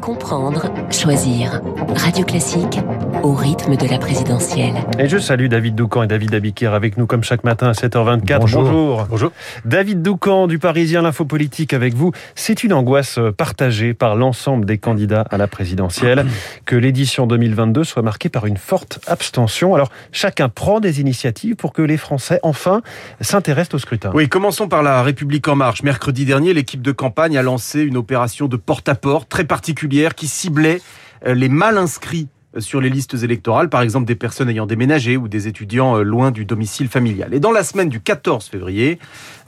Comprendre, 0.00 0.70
choisir. 0.90 1.60
Radio 1.94 2.24
Classique 2.24 2.78
au 3.22 3.34
rythme 3.34 3.76
de 3.76 3.88
la 3.88 3.98
présidentielle. 3.98 4.74
Et 4.98 5.08
je 5.08 5.18
salue 5.18 5.46
David 5.46 5.74
Doucan 5.74 6.02
et 6.02 6.06
David 6.06 6.34
Abiquière 6.34 6.74
avec 6.74 6.96
nous 6.96 7.06
comme 7.06 7.24
chaque 7.24 7.44
matin 7.44 7.68
à 7.68 7.72
7h24. 7.72 8.38
Bonjour. 8.40 9.06
Bonjour. 9.08 9.32
David 9.64 10.02
Doucan 10.02 10.46
du 10.46 10.58
Parisien 10.58 11.02
L'Info 11.02 11.24
Politique 11.24 11.72
avec 11.72 11.94
vous. 11.94 12.12
C'est 12.34 12.62
une 12.62 12.72
angoisse 12.72 13.18
partagée 13.36 13.94
par 13.94 14.16
l'ensemble 14.16 14.64
des 14.64 14.78
candidats 14.78 15.24
à 15.30 15.38
la 15.38 15.46
présidentielle 15.46 16.26
que 16.66 16.76
l'édition 16.76 17.26
2022 17.26 17.84
soit 17.84 18.02
marquée 18.02 18.28
par 18.28 18.46
une 18.46 18.58
forte 18.58 19.00
abstention. 19.06 19.74
Alors 19.74 19.90
chacun 20.12 20.48
prend 20.48 20.80
des 20.80 21.00
initiatives 21.00 21.56
pour 21.56 21.72
que 21.72 21.82
les 21.82 21.96
Français 21.96 22.38
enfin 22.42 22.82
s'intéressent 23.20 23.74
au 23.74 23.78
scrutin. 23.78 24.10
Oui, 24.14 24.28
commençons 24.28 24.68
par 24.68 24.82
la 24.82 25.02
République 25.02 25.48
en 25.48 25.56
marche. 25.56 25.82
Mercredi 25.82 26.24
dernier, 26.24 26.52
l'équipe 26.54 26.82
de 26.82 26.92
campagne 26.92 27.36
a 27.38 27.42
lancé 27.42 27.80
une 27.80 27.96
opération 27.96 28.46
de 28.46 28.56
porte-à-porte 28.56 29.28
très 29.28 29.44
particulière 29.44 29.86
qui 30.14 30.26
ciblait 30.26 30.80
euh, 31.26 31.34
les 31.34 31.48
mal 31.48 31.78
inscrits 31.78 32.28
sur 32.58 32.80
les 32.80 32.88
listes 32.88 33.14
électorales, 33.22 33.68
par 33.68 33.82
exemple 33.82 34.06
des 34.06 34.14
personnes 34.14 34.48
ayant 34.48 34.66
déménagé 34.66 35.16
ou 35.16 35.28
des 35.28 35.48
étudiants 35.48 35.98
euh, 35.98 36.02
loin 36.02 36.30
du 36.30 36.44
domicile 36.44 36.88
familial. 36.88 37.34
Et 37.34 37.40
dans 37.40 37.52
la 37.52 37.62
semaine 37.62 37.88
du 37.88 38.00
14 38.00 38.46
février, 38.46 38.98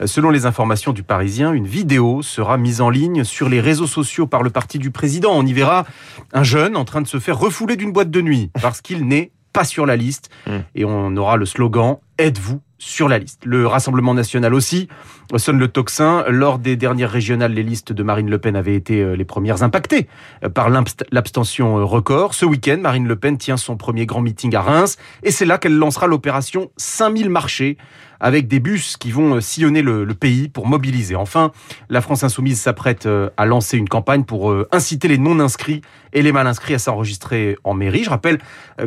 euh, 0.01 0.07
selon 0.07 0.29
les 0.29 0.45
informations 0.45 0.93
du 0.93 1.03
Parisien, 1.03 1.53
une 1.53 1.67
vidéo 1.67 2.21
sera 2.21 2.57
mise 2.57 2.81
en 2.81 2.89
ligne 2.89 3.23
sur 3.23 3.49
les 3.49 3.61
réseaux 3.61 3.87
sociaux 3.87 4.27
par 4.27 4.43
le 4.43 4.49
parti 4.49 4.79
du 4.79 4.91
président. 4.91 5.31
On 5.33 5.45
y 5.45 5.53
verra 5.53 5.85
un 6.33 6.43
jeune 6.43 6.75
en 6.75 6.85
train 6.85 7.01
de 7.01 7.07
se 7.07 7.19
faire 7.19 7.37
refouler 7.37 7.75
d'une 7.75 7.91
boîte 7.91 8.11
de 8.11 8.21
nuit 8.21 8.51
parce 8.61 8.81
qu'il 8.81 9.07
n'est 9.07 9.31
pas 9.53 9.65
sur 9.65 9.85
la 9.85 9.95
liste. 9.95 10.29
Mmh. 10.45 10.51
Et 10.75 10.85
on 10.85 11.15
aura 11.17 11.37
le 11.37 11.45
slogan 11.45 11.97
Êtes-vous 12.17 12.61
sur 12.79 13.07
la 13.07 13.19
liste. 13.19 13.45
Le 13.45 13.67
Rassemblement 13.67 14.13
national 14.13 14.53
aussi 14.53 14.87
sonne 15.37 15.59
le 15.59 15.67
tocsin. 15.67 16.23
Lors 16.29 16.57
des 16.57 16.75
dernières 16.75 17.11
régionales, 17.11 17.53
les 17.53 17.61
listes 17.61 17.93
de 17.93 18.01
Marine 18.01 18.29
Le 18.29 18.39
Pen 18.39 18.55
avaient 18.55 18.75
été 18.75 19.01
euh, 19.01 19.15
les 19.15 19.25
premières 19.25 19.61
impactées 19.61 20.07
euh, 20.43 20.49
par 20.49 20.69
l'abstention 20.69 21.77
euh, 21.77 21.83
record. 21.83 22.33
Ce 22.33 22.45
week-end, 22.45 22.77
Marine 22.81 23.07
Le 23.07 23.15
Pen 23.15 23.37
tient 23.37 23.57
son 23.57 23.77
premier 23.77 24.05
grand 24.05 24.21
meeting 24.21 24.55
à 24.55 24.61
Reims 24.61 24.97
et 25.21 25.31
c'est 25.31 25.45
là 25.45 25.57
qu'elle 25.57 25.77
lancera 25.77 26.07
l'opération 26.07 26.71
5000 26.77 27.29
marchés 27.29 27.77
avec 28.19 28.47
des 28.47 28.59
bus 28.59 28.97
qui 28.97 29.11
vont 29.11 29.39
sillonner 29.41 29.81
le, 29.81 30.03
le, 30.03 30.13
pays 30.13 30.49
pour 30.49 30.67
mobiliser. 30.67 31.15
Enfin, 31.15 31.51
la 31.89 32.01
France 32.01 32.23
insoumise 32.23 32.59
s'apprête 32.59 33.07
à 33.37 33.45
lancer 33.45 33.77
une 33.77 33.87
campagne 33.89 34.23
pour 34.23 34.53
inciter 34.71 35.07
les 35.07 35.17
non-inscrits 35.17 35.81
et 36.13 36.21
les 36.21 36.31
mal-inscrits 36.31 36.73
à 36.73 36.79
s'enregistrer 36.79 37.57
en 37.63 37.73
mairie. 37.73 38.03
Je 38.03 38.09
rappelle 38.09 38.39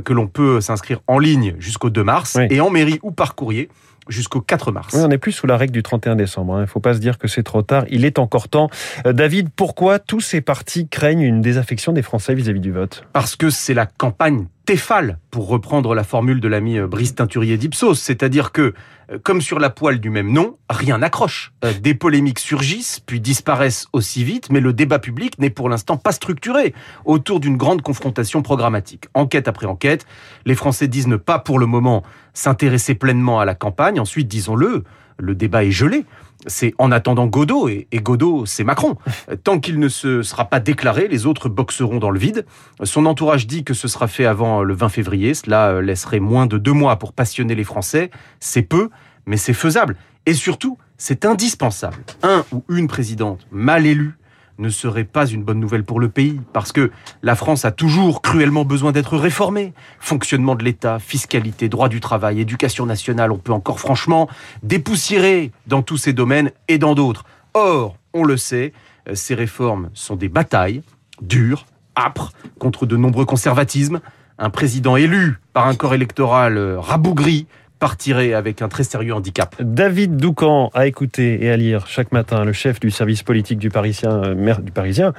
que 0.05 0.13
l'on 0.13 0.27
peut 0.27 0.61
s'inscrire 0.61 1.01
en 1.07 1.19
ligne 1.19 1.55
jusqu'au 1.59 1.91
2 1.91 2.05
mars 2.05 2.37
Oui. 2.39 2.47
et 2.51 2.61
en 2.61 2.71
mairie 2.71 2.99
ou 3.03 3.11
par 3.11 3.35
courrier 3.35 3.69
jusqu'au 4.09 4.41
4 4.41 4.73
mars. 4.73 4.95
Oui, 4.95 5.01
on 5.05 5.09
n'est 5.09 5.17
plus 5.19 5.31
sous 5.33 5.47
la 5.47 5.57
règle 5.57 5.73
du 5.73 5.83
31 5.83 6.17
décembre. 6.17 6.55
hein. 6.55 6.59
Il 6.59 6.63
ne 6.63 6.67
faut 6.67 6.81
pas 6.81 6.95
se 6.95 6.99
dire 6.99 7.19
que 7.19 7.29
c'est 7.29 7.45
trop 7.45 7.63
tard. 7.63 7.85
Il 7.89 8.05
est 8.05 8.19
encore 8.19 8.49
temps. 8.49 8.69
Euh, 9.07 9.13
David, 9.13 9.49
pourquoi 9.55 10.01
tous 10.01 10.21
ces 10.21 10.41
partis 10.41 10.89
craignent 10.89 11.21
une 11.21 11.41
désaffection 11.41 11.93
des 11.93 12.03
Français 12.03 12.35
vis-à-vis 12.35 12.59
du 12.61 12.73
vote? 12.73 13.05
Parce 13.13 13.37
que 13.37 13.49
c'est 13.49 13.75
la 13.75 13.87
campagne 13.87 14.47
Tefal, 14.65 15.19
pour 15.33 15.49
reprendre 15.49 15.93
la 15.93 16.05
formule 16.05 16.41
de 16.41 16.47
l'ami 16.47 16.79
euh, 16.79 16.87
Brice 16.87 17.17
Teinturier 17.17 17.57
d'Ipsos. 17.57 18.01
C'est-à-dire 18.01 18.53
que, 18.53 18.75
euh, 19.11 19.19
comme 19.23 19.41
sur 19.41 19.59
la 19.59 19.71
poêle 19.71 19.99
du 19.99 20.09
même 20.09 20.33
nom, 20.33 20.57
rien 20.71 20.99
n'accroche. 20.99 21.53
Euh, 21.65 21.73
Des 21.73 21.95
polémiques 21.95 22.39
surgissent, 22.39 23.01
puis 23.01 23.21
disparaissent 23.21 23.87
aussi 23.93 24.23
vite, 24.23 24.51
mais 24.51 24.61
le 24.61 24.73
débat 24.73 25.01
public 25.01 25.37
n'est 25.41 25.51
pour 25.51 25.69
l'instant 25.69 25.97
pas 25.97 26.13
structuré 26.13 26.75
autour 27.05 27.41
d'une 27.41 27.57
grande 27.57 27.83
confrontation 27.83 28.41
programmatique. 28.43 29.07
Enquête 29.15 29.49
après 29.49 29.67
enquête, 29.67 30.07
les 30.47 30.55
Français 30.55 30.87
disent 30.87 31.09
ne 31.09 31.17
pas 31.17 31.41
pour 31.41 31.59
le 31.59 31.67
moment 31.67 32.05
s'intéresser 32.33 32.95
pleinement 32.95 33.41
à 33.41 33.45
la 33.45 33.57
campagne. 33.57 33.99
Ensuite, 33.99 34.29
disons-le, 34.29 34.85
le 35.23 35.35
débat 35.35 35.65
est 35.65 35.71
gelé. 35.71 36.05
C'est 36.47 36.75
en 36.79 36.91
attendant 36.91 37.29
Godot, 37.29 37.69
et, 37.69 37.87
et 37.93 38.01
Godot, 38.01 38.47
c'est 38.47 38.65
Macron. 38.65 38.97
Tant 39.45 39.61
qu'il 39.61 39.79
ne 39.79 39.89
se 39.89 40.23
sera 40.23 40.47
pas 40.47 40.59
déclaré, 40.59 41.07
les 41.07 41.25
autres 41.27 41.49
boxeront 41.49 41.99
dans 41.99 42.11
le 42.11 42.19
vide. 42.19 42.45
Son 42.83 43.07
entourage 43.07 43.47
dit 43.47 43.63
que 43.63 43.75
ce 43.75 43.87
sera 43.87 44.09
fait 44.09 44.27
avant 44.27 44.63
le 44.63 44.75
20 44.75 44.89
février. 44.89 45.35
Cela 45.35 45.69
euh, 45.69 45.81
laisserait 45.81 46.21
moins 46.21 46.47
de 46.47 46.59
deux 46.59 46.73
mois 46.73 46.97
pour 46.97 47.13
passionner 47.13 47.55
les 47.55 47.65
Français. 47.65 48.11
C'est 48.41 48.63
peu, 48.63 48.91
mais 49.25 49.37
c'est 49.37 49.55
faisable. 49.55 49.97
Et 50.27 50.35
surtout, 50.35 50.79
c'est 50.99 51.25
indispensable. 51.25 51.99
Un 52.23 52.45
ou 52.53 52.65
une 52.69 52.89
présidente 52.89 53.47
mal 53.51 53.87
élue 53.87 54.15
ne 54.59 54.69
serait 54.69 55.05
pas 55.05 55.27
une 55.27 55.43
bonne 55.43 55.61
nouvelle 55.61 55.85
pour 55.85 56.01
le 56.01 56.09
pays, 56.09 56.41
parce 56.53 56.73
que 56.73 56.91
la 57.23 57.35
France 57.35 57.65
a 57.65 57.71
toujours 57.71 58.23
cruellement 58.23 58.65
besoin 58.65 58.93
d'être 58.93 59.17
réformée. 59.17 59.73
Fonctionnement 59.99 60.55
de 60.55 60.65
l'État, 60.65 60.99
fiscalité, 60.99 61.69
droit 61.69 61.89
du 61.89 62.01
travail, 62.01 62.41
éducation 62.41 62.87
nationale, 62.87 63.33
on 63.33 63.39
peut 63.39 63.53
encore 63.53 63.81
franchement 63.81 64.29
dépoussiérer 64.63 65.53
dans 65.67 65.83
tous 65.83 65.97
ces 65.97 66.13
domaines 66.13 66.51
et 66.69 66.79
dans 66.79 66.95
d'autres. 66.95 67.25
Or, 67.55 67.97
on 68.13 68.25
le 68.25 68.37
sait, 68.37 68.73
euh, 69.09 69.15
ces 69.15 69.35
réformes 69.35 69.91
sont 69.95 70.17
des 70.17 70.29
batailles 70.29 70.83
dures, 71.21 71.67
âpres, 71.97 72.33
contre 72.59 72.87
de 72.87 72.97
nombreux 72.97 73.25
conservatismes. 73.25 74.01
Un 74.39 74.51
président 74.51 74.97
élu 74.97 75.39
par 75.53 75.67
un 75.67 75.75
corps 75.75 75.95
électoral 75.95 76.57
euh, 76.57 76.81
rabougri 76.81 77.47
partirait 77.87 78.33
avec 78.33 78.63
un 78.63 78.69
très 78.69 78.85
sérieux 78.85 79.13
handicap. 79.13 79.57
David 79.61 80.17
Doucan 80.17 80.71
à 80.73 80.87
écouter 80.87 81.45
et 81.45 81.51
à 81.51 81.57
lire 81.57 81.89
chaque 81.89 82.13
matin, 82.13 82.45
le 82.45 82.53
chef 82.53 82.79
du 82.79 82.93
service 82.93 83.25
politique 83.25 83.59
du 83.59 83.71
Parisien. 83.71 84.23
euh, 84.23 84.35
mer- 84.37 84.61
du 84.63 84.71
Parisien. 84.71 85.13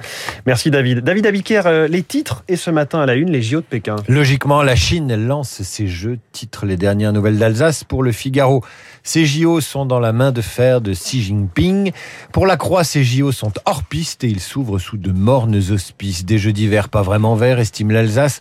Merci 0.46 0.70
David. 0.70 1.00
David 1.00 1.26
Abiquière, 1.26 1.66
euh, 1.66 1.88
les 1.88 2.02
titres 2.02 2.42
et 2.48 2.56
ce 2.56 2.70
matin 2.70 3.00
à 3.00 3.06
la 3.06 3.16
une, 3.16 3.30
les 3.30 3.42
JO 3.42 3.60
de 3.60 3.66
Pékin. 3.66 3.96
Logiquement, 4.08 4.62
la 4.62 4.76
Chine 4.76 5.14
lance 5.26 5.60
ses 5.60 5.86
jeux, 5.88 6.18
titre 6.32 6.64
les 6.64 6.78
dernières 6.78 7.12
nouvelles 7.12 7.36
d'Alsace 7.38 7.84
pour 7.84 8.02
le 8.02 8.12
Figaro. 8.12 8.64
Ces 9.02 9.26
JO 9.26 9.60
sont 9.60 9.84
dans 9.84 10.00
la 10.00 10.14
main 10.14 10.32
de 10.32 10.40
fer 10.40 10.80
de 10.80 10.94
Xi 10.94 11.22
Jinping. 11.22 11.92
Pour 12.32 12.46
la 12.46 12.56
Croix, 12.56 12.82
ces 12.82 13.04
JO 13.04 13.30
sont 13.30 13.52
hors 13.66 13.82
piste 13.82 14.24
et 14.24 14.28
ils 14.28 14.40
s'ouvrent 14.40 14.78
sous 14.78 14.96
de 14.96 15.12
mornes 15.12 15.60
auspices. 15.70 16.24
Des 16.24 16.38
jeux 16.38 16.54
d'hiver 16.54 16.88
pas 16.88 17.02
vraiment 17.02 17.34
verts, 17.34 17.58
estime 17.58 17.90
l'Alsace. 17.90 18.40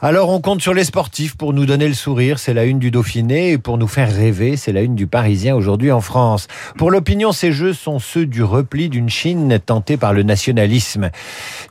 Alors 0.00 0.30
on 0.30 0.40
compte 0.40 0.60
sur 0.60 0.74
les 0.74 0.82
sportifs 0.82 1.36
pour 1.36 1.52
nous 1.52 1.66
donner 1.66 1.86
le 1.86 1.94
sourire, 1.94 2.40
c'est 2.40 2.54
la 2.54 2.64
une 2.64 2.78
du 2.80 2.90
Dauphiné, 2.90 3.52
et 3.52 3.58
pour 3.60 3.78
nous 3.78 3.86
faire 3.86 4.12
rêver, 4.14 4.56
c'est 4.56 4.72
la 4.72 4.82
une 4.82 4.94
du 4.94 5.06
Parisien 5.06 5.54
aujourd'hui 5.54 5.92
en 5.92 6.00
France. 6.00 6.48
Pour 6.76 6.90
l'opinion, 6.90 7.32
ces 7.32 7.52
jeux 7.52 7.72
sont 7.72 7.98
ceux 7.98 8.26
du 8.26 8.42
repli 8.42 8.88
d'une 8.88 9.08
Chine 9.08 9.58
tentée 9.64 9.96
par 9.96 10.12
le 10.12 10.22
nationalisme. 10.22 11.10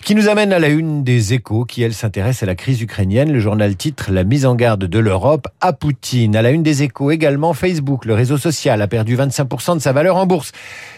Qui 0.04 0.16
nous 0.16 0.30
amène 0.30 0.54
à 0.54 0.60
la 0.60 0.70
une 0.70 1.04
des 1.04 1.34
échos, 1.34 1.66
qui 1.66 1.82
elle 1.82 1.94
s'intéresse 1.94 2.44
à 2.44 2.46
la 2.46 2.56
crise 2.56 2.82
ukrainienne. 2.82 3.32
Le 3.32 3.40
journal 3.40 3.76
titre 3.76 4.12
La 4.12 4.24
mise 4.24 4.46
en 4.46 4.56
garde 4.56 4.86
de 4.86 5.00
l'Europe 5.00 5.48
à 5.62 5.74
Poutine. 5.74 6.36
À 6.36 6.42
la 6.42 6.52
une 6.52 6.64
des 6.64 6.84
échos 6.84 7.12
également, 7.12 7.54
Facebook, 7.54 8.06
le 8.06 8.14
réseau 8.14 8.38
social, 8.38 8.82
a 8.82 8.88
perdu 8.88 9.18
25% 9.18 9.76
de 9.76 9.80
sa 9.80 9.92
valeur 9.92 10.16
en 10.16 10.26
bourse. 10.26 10.52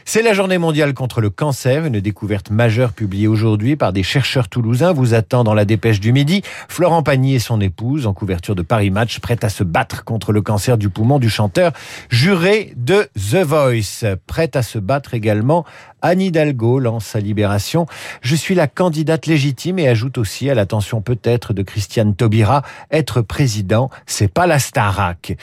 C'est 0.05 0.23
la 0.23 0.33
journée 0.33 0.57
mondiale 0.57 0.93
contre 0.93 1.21
le 1.21 1.29
cancer, 1.29 1.85
une 1.85 1.99
découverte 1.99 2.49
majeure 2.49 2.91
publiée 2.91 3.27
aujourd'hui 3.27 3.75
par 3.75 3.93
des 3.93 4.03
chercheurs 4.03 4.49
toulousains, 4.49 4.91
vous 4.93 5.13
attend 5.13 5.43
dans 5.43 5.53
la 5.53 5.63
dépêche 5.63 5.99
du 5.99 6.11
midi. 6.11 6.41
Florent 6.67 7.03
Pagny 7.03 7.35
et 7.35 7.39
son 7.39 7.61
épouse, 7.61 8.07
en 8.07 8.13
couverture 8.13 8.55
de 8.55 8.63
Paris 8.63 8.89
Match, 8.89 9.19
prête 9.19 9.43
à 9.43 9.49
se 9.49 9.63
battre 9.63 10.03
contre 10.03 10.31
le 10.31 10.41
cancer 10.41 10.77
du 10.77 10.89
poumon 10.89 11.19
du 11.19 11.29
chanteur 11.29 11.71
juré 12.09 12.73
de 12.75 13.07
The 13.15 13.43
Voice. 13.45 14.17
Prête 14.27 14.55
à 14.55 14.63
se 14.63 14.79
battre 14.79 15.13
également, 15.13 15.65
Anne 16.01 16.21
Hidalgo 16.21 16.79
lance 16.79 17.05
sa 17.05 17.19
libération. 17.19 17.85
Je 18.21 18.35
suis 18.35 18.55
la 18.55 18.67
candidate 18.67 19.27
légitime 19.27 19.77
et 19.79 19.87
ajoute 19.87 20.17
aussi 20.17 20.49
à 20.49 20.55
l'attention 20.55 21.01
peut-être 21.01 21.53
de 21.53 21.61
Christiane 21.61 22.15
Taubira, 22.15 22.63
être 22.91 23.21
président, 23.21 23.89
c'est 24.07 24.31
pas 24.31 24.47
la 24.47 24.59
Starac. 24.59 25.37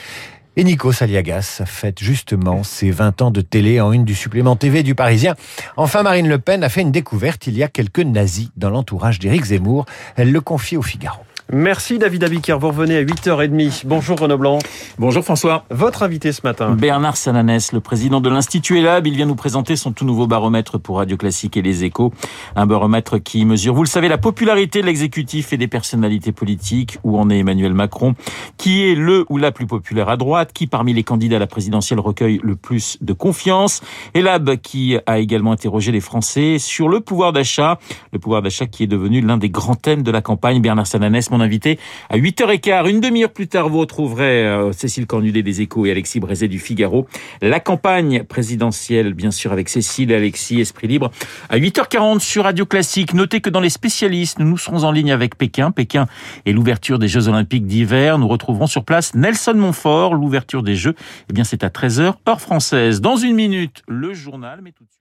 Et 0.59 0.65
Nico 0.65 0.91
Saliagas 0.91 1.61
fête 1.65 2.03
justement 2.03 2.63
ses 2.63 2.91
20 2.91 3.21
ans 3.21 3.31
de 3.31 3.39
télé 3.39 3.79
en 3.79 3.93
une 3.93 4.03
du 4.03 4.13
supplément 4.13 4.57
TV 4.57 4.83
du 4.83 4.93
Parisien. 4.93 5.35
Enfin, 5.77 6.03
Marine 6.03 6.27
Le 6.27 6.37
Pen 6.37 6.65
a 6.65 6.67
fait 6.67 6.81
une 6.81 6.91
découverte. 6.91 7.47
Il 7.47 7.57
y 7.57 7.63
a 7.63 7.69
quelques 7.69 8.01
nazis 8.01 8.49
dans 8.57 8.69
l'entourage 8.69 9.19
d'Éric 9.19 9.45
Zemmour. 9.45 9.85
Elle 10.17 10.33
le 10.33 10.41
confie 10.41 10.75
au 10.75 10.81
Figaro. 10.81 11.21
Merci 11.51 11.97
David 11.97 12.23
Abiquière. 12.23 12.59
Vous 12.59 12.67
revenez 12.67 12.95
à 12.95 13.03
8h30. 13.03 13.81
Bonjour 13.85 14.19
Renaud 14.19 14.37
Blanc. 14.37 14.59
Bonjour 14.99 15.23
François. 15.23 15.65
Votre 15.71 16.03
invité 16.03 16.31
ce 16.31 16.41
matin. 16.43 16.75
Bernard 16.75 17.17
Sananès, 17.17 17.71
le 17.71 17.79
président 17.79 18.21
de 18.21 18.29
l'Institut 18.29 18.77
Elab, 18.77 19.07
il 19.07 19.15
vient 19.15 19.25
nous 19.25 19.33
présenter 19.33 19.75
son 19.75 19.91
tout 19.91 20.05
nouveau 20.05 20.27
baromètre 20.27 20.79
pour 20.79 20.97
Radio 20.97 21.17
Classique 21.17 21.57
et 21.57 21.63
les 21.63 21.83
Échos. 21.83 22.13
Un 22.55 22.67
baromètre 22.67 23.17
qui 23.17 23.45
mesure, 23.45 23.73
vous 23.73 23.81
le 23.81 23.89
savez, 23.89 24.09
la 24.09 24.19
popularité 24.19 24.81
de 24.81 24.85
l'exécutif 24.85 25.51
et 25.51 25.57
des 25.57 25.67
personnalités 25.67 26.31
politiques. 26.31 26.99
Où 27.03 27.17
en 27.17 27.31
est 27.31 27.39
Emmanuel 27.39 27.73
Macron? 27.73 28.13
Qui 28.57 28.83
est 28.83 28.93
le 28.93 29.25
ou 29.29 29.37
la 29.37 29.51
plus 29.51 29.65
populaire 29.65 30.09
à 30.09 30.17
droite? 30.17 30.53
Qui 30.53 30.67
parmi 30.67 30.93
les 30.93 31.03
candidats 31.03 31.37
à 31.37 31.39
la 31.39 31.47
présidentielle 31.47 31.99
recueille 31.99 32.39
le 32.43 32.57
plus 32.57 32.99
de 33.01 33.13
confiance? 33.13 33.81
Elab 34.13 34.57
qui 34.57 34.97
a 35.07 35.17
également 35.17 35.53
interrogé 35.53 35.91
les 35.91 36.01
Français 36.01 36.59
sur 36.59 36.89
le 36.89 36.99
pouvoir 36.99 37.33
d'achat. 37.33 37.79
Le 38.13 38.19
pouvoir 38.19 38.43
d'achat 38.43 38.67
qui 38.67 38.83
est 38.83 38.87
devenu 38.87 39.21
l'un 39.21 39.37
des 39.37 39.49
grands 39.49 39.73
thèmes 39.73 40.03
de 40.03 40.11
la 40.11 40.21
campagne. 40.21 40.61
Bernard 40.61 40.85
Sananès, 40.85 41.31
mon 41.31 41.38
invité, 41.39 41.79
à 42.09 42.17
8h15. 42.17 42.89
Une 42.89 42.99
demi-heure 42.99 43.31
plus 43.31 43.47
tard, 43.47 43.69
vous 43.69 43.79
retrouverez 43.79 44.45
euh, 44.45 44.71
Cécile 44.71 45.05
Cornudet 45.05 45.43
des 45.43 45.61
Échos 45.61 45.85
et 45.85 45.91
Alexis 45.91 46.19
Brézet 46.19 46.47
du 46.47 46.59
Figaro. 46.59 47.07
La 47.41 47.59
campagne 47.59 48.23
présidentielle, 48.23 49.13
bien 49.13 49.31
sûr, 49.31 49.51
avec 49.51 49.69
Cécile 49.69 50.11
et 50.11 50.15
Alexis, 50.15 50.59
Esprit 50.59 50.87
Libre. 50.87 51.11
À 51.49 51.57
8h40 51.57 52.19
sur 52.19 52.43
Radio 52.43 52.65
Classique. 52.65 53.13
Notez 53.13 53.41
que 53.41 53.49
dans 53.49 53.61
les 53.61 53.69
spécialistes, 53.69 54.39
nous 54.39 54.57
serons 54.57 54.83
en 54.83 54.91
ligne 54.91 55.11
avec 55.11 55.37
Pékin. 55.37 55.71
Pékin 55.71 56.07
et 56.45 56.53
l'ouverture 56.53 56.99
des 56.99 57.07
Jeux 57.07 57.27
Olympiques 57.27 57.65
d'hiver. 57.65 58.19
Nous 58.19 58.27
retrouverons 58.27 58.67
sur 58.67 58.83
place 58.83 59.15
Nelson 59.15 59.55
Montfort. 59.55 60.15
L'ouverture 60.15 60.63
des 60.63 60.75
Jeux, 60.75 60.95
eh 61.29 61.33
bien, 61.33 61.43
c'est 61.43 61.63
à 61.63 61.69
13h, 61.69 62.15
heure 62.27 62.41
française. 62.41 63.01
Dans 63.01 63.17
une 63.17 63.35
minute, 63.35 63.83
le 63.87 64.13
journal, 64.13 64.59
mais 64.63 64.71
tout 64.71 64.83
de 64.83 64.89
suite. 64.89 64.99